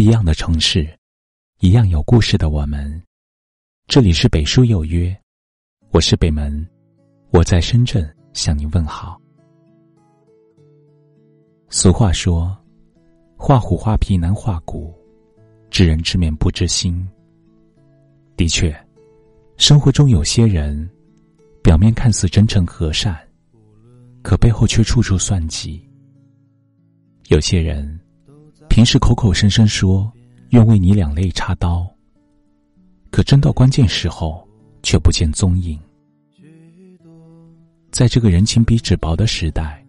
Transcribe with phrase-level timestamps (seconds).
[0.00, 0.88] 一样的城市，
[1.58, 3.02] 一样有故事的我们。
[3.86, 5.14] 这里是北书有约，
[5.90, 6.66] 我是北门，
[7.32, 9.20] 我在深圳向您问好。
[11.68, 12.56] 俗话说
[13.36, 14.98] ：“画虎画皮难画骨，
[15.68, 17.06] 知人知面不知心。”
[18.38, 18.74] 的确，
[19.58, 20.88] 生活中有些人，
[21.62, 23.20] 表面看似真诚和善，
[24.22, 25.86] 可背后却处处算计。
[27.28, 28.00] 有些人。
[28.70, 30.10] 平时口口声声说
[30.50, 31.84] 愿为你两肋插刀，
[33.10, 34.48] 可真到关键时候
[34.80, 35.78] 却不见踪影。
[37.90, 39.84] 在这个人情比纸薄的时代，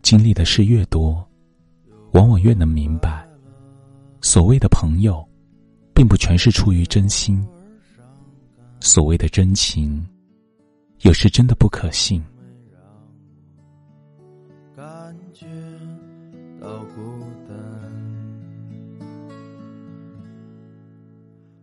[0.00, 1.24] 经历的事越多，
[2.12, 3.28] 往往越能明白，
[4.22, 5.22] 所谓的朋友，
[5.94, 7.46] 并不全是出于真心。
[8.80, 10.04] 所谓的真情，
[11.02, 12.24] 有时真的不可信。
[16.62, 17.56] 到孤单。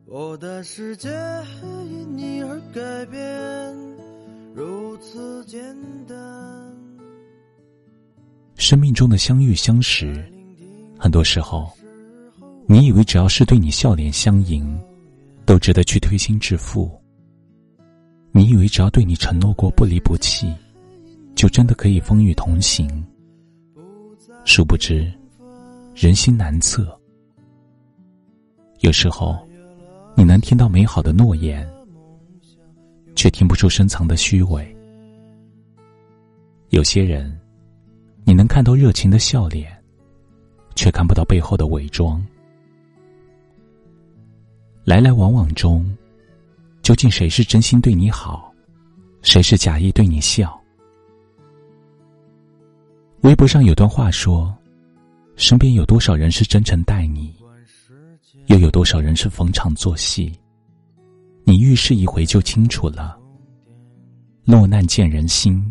[0.05, 1.10] 我的世界
[1.90, 3.18] 因你而改变，
[4.54, 5.62] 如此简
[6.05, 6.18] 单。
[8.55, 10.21] 生命中的相遇相识，
[10.99, 11.71] 很多时候，
[12.68, 14.77] 你以为只要是对你笑脸相迎，
[15.46, 16.90] 都值得去推心置腹；
[18.34, 20.54] 你以为只要对你承诺过不离不弃，
[21.35, 23.02] 就真的可以风雨同行。
[24.45, 25.12] 殊不知，
[25.95, 26.99] 人心难测，
[28.79, 29.37] 有时候。
[30.15, 31.65] 你能听到美好的诺言，
[33.15, 34.76] 却听不出深藏的虚伪。
[36.71, 37.40] 有些人，
[38.26, 39.71] 你能看到热情的笑脸，
[40.76, 42.21] 却看不到背后的伪装。
[44.84, 45.90] 来来往往中，
[46.81, 48.53] 究竟谁是真心对你好，
[49.21, 50.59] 谁是假意对你笑？
[53.21, 54.55] 微博上有段话说
[55.35, 57.35] ：“身边有多少人是真诚待你？”
[58.48, 60.31] 又有多少人是逢场作戏？
[61.43, 63.20] 你遇事一回就清楚了。
[64.45, 65.62] 落难见人心，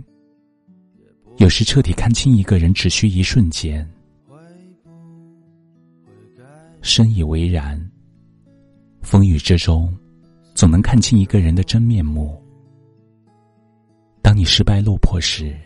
[1.38, 3.88] 有时彻底看清一个人只需一瞬间。
[6.82, 7.80] 深以为然。
[9.00, 9.96] 风雨之中，
[10.54, 12.40] 总能看清一个人的真面目。
[14.20, 15.56] 当你失败落魄时，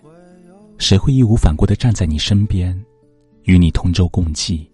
[0.83, 2.77] 谁会义无反顾的站在你身边，
[3.45, 4.69] 与你同舟共济？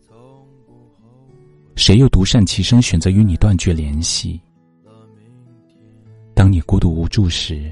[1.77, 4.41] 谁又独善其身，选择与你断绝联系？
[6.33, 7.71] 当你孤独无助时，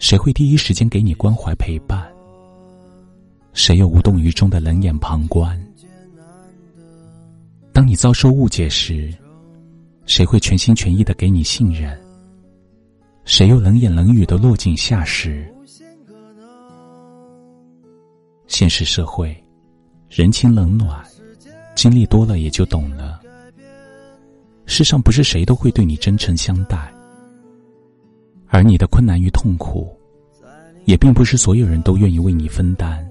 [0.00, 2.04] 谁会第一时间给你关怀陪伴？
[3.52, 5.56] 谁又无动于衷的冷眼旁观？
[7.72, 9.14] 当你遭受误解时，
[10.04, 11.96] 谁会全心全意的给你信任？
[13.24, 15.48] 谁又冷言冷语的落井下石？
[18.58, 19.36] 现实社会，
[20.08, 21.04] 人情冷暖。
[21.74, 23.20] 经历多了也就懂了，
[24.64, 26.90] 世上不是谁都会对你真诚相待，
[28.46, 29.94] 而你的困难与痛苦，
[30.86, 33.06] 也并不是所有人都愿意为你分担。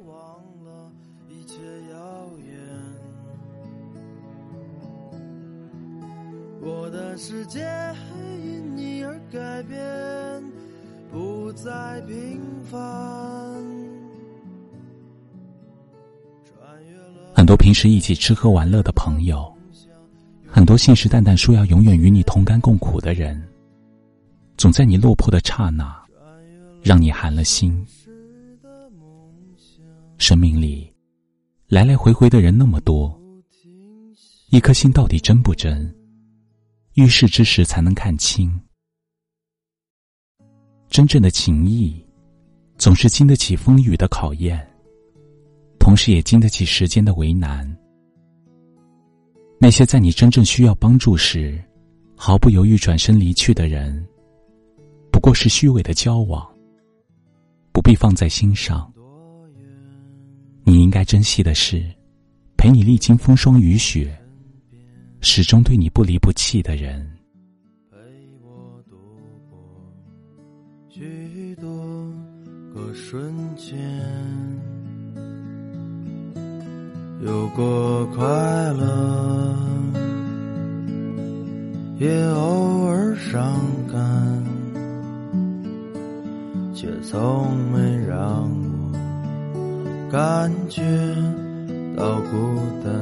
[6.60, 7.60] 我的世界
[8.44, 10.44] 因你而改变，
[11.12, 13.35] 不再平凡。
[17.46, 19.56] 很多平时一起吃喝玩乐的朋友，
[20.48, 23.40] 很多信誓旦旦说要永远与你同甘共苦的人，
[24.58, 25.96] 总在你落魄的刹那，
[26.82, 27.86] 让你寒了心。
[30.18, 30.92] 生命里
[31.68, 33.16] 来来回回的人那么多，
[34.50, 35.96] 一颗心到底真不真？
[36.96, 38.60] 遇事之时才能看清。
[40.90, 42.04] 真正的情谊，
[42.80, 44.68] 总是经得起风雨的考验。
[45.86, 47.64] 同时也经得起时间的为难。
[49.60, 51.64] 那些在你真正需要帮助时，
[52.16, 54.04] 毫不犹豫转身离去的人，
[55.12, 56.44] 不过是虚伪的交往，
[57.72, 58.92] 不必放在心上。
[60.64, 61.86] 你应该珍惜的是，
[62.58, 64.12] 陪你历经风霜雨雪，
[65.22, 67.08] 始终对你不离不弃的人。
[67.92, 67.98] 陪
[68.42, 68.98] 我度
[69.52, 69.60] 过
[70.90, 71.70] 许多
[72.74, 74.75] 个瞬间。
[77.22, 78.24] 有过快
[78.74, 79.56] 乐，
[81.98, 83.60] 也偶尔伤
[83.92, 84.44] 感，
[86.74, 88.92] 却从没让我
[90.12, 90.84] 感觉
[91.96, 92.94] 到孤单。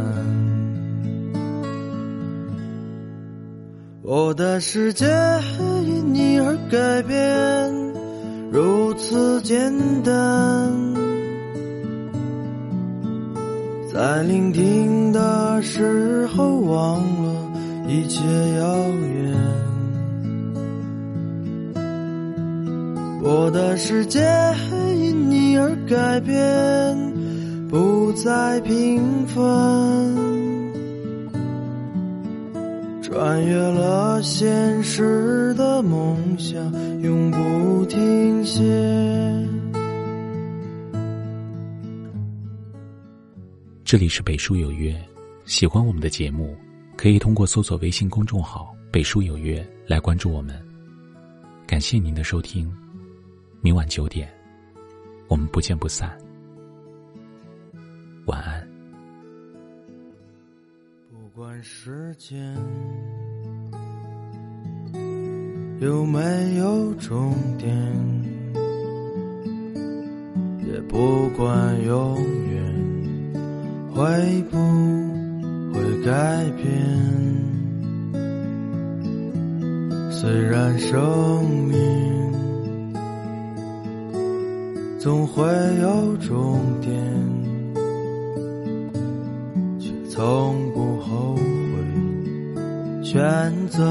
[4.04, 5.06] 我的世界
[5.86, 7.74] 因你而改变，
[8.52, 9.74] 如此简
[10.04, 11.13] 单。
[13.94, 15.44] 在聆听的。
[15.62, 17.52] 时候，忘了
[17.88, 18.20] 一切
[18.58, 19.34] 遥远。
[23.24, 24.20] 我的世界
[24.98, 27.14] 因你而改变，
[27.70, 29.44] 不再平凡。
[33.02, 36.62] 穿越了现实的梦想，
[37.02, 38.62] 永不停歇。
[43.94, 45.00] 这里是北书有约，
[45.46, 46.58] 喜欢我们的节目，
[46.98, 50.60] 可以通过搜索微信公众号“北书有约”来关注我们。
[51.68, 52.76] 感谢您的收听，
[53.62, 54.28] 明晚九点，
[55.28, 56.12] 我们不见不散。
[58.26, 58.68] 晚安。
[61.12, 62.52] 不管时间
[65.82, 66.20] 有没
[66.58, 67.72] 有终点，
[70.66, 72.18] 也不管永
[72.50, 72.73] 远。
[73.94, 74.58] 会不
[75.72, 76.12] 会改
[76.58, 76.66] 变？
[80.10, 81.78] 虽然生命
[85.00, 85.44] 总会
[85.82, 86.92] 有终点，
[89.80, 91.42] 却从不后悔
[93.04, 93.22] 选
[93.70, 93.84] 择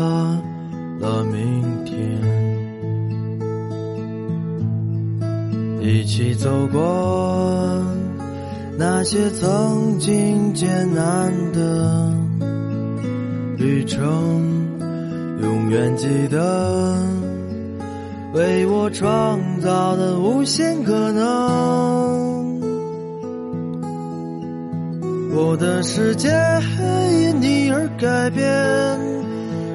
[0.99, 1.97] 了明天。
[5.81, 8.02] 一起走过。
[8.79, 12.13] 那些曾经艰难的
[13.57, 14.01] 旅程，
[15.41, 16.97] 永远记得
[18.33, 22.61] 为我创造的无限可能。
[25.35, 26.29] 我的世界
[27.11, 28.45] 因你而改变，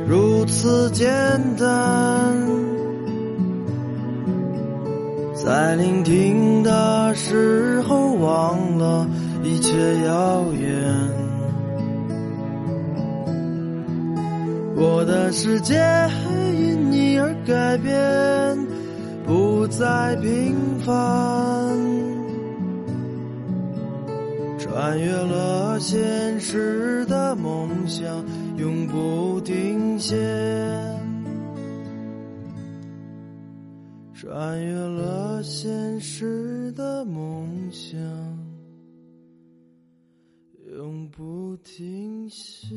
[0.07, 1.07] 如此简
[1.57, 2.35] 单。
[5.47, 9.07] 在聆听的时候，忘了
[9.45, 9.71] 一切
[10.05, 10.69] 遥远。
[14.75, 15.73] 我的世界
[16.53, 17.95] 因你而改变，
[19.25, 20.53] 不再平
[20.85, 20.93] 凡。
[24.59, 28.03] 穿越了现实的梦想，
[28.57, 30.17] 永不停歇。
[34.27, 37.97] 穿越了现实的梦想，
[40.75, 42.67] 永不停歇。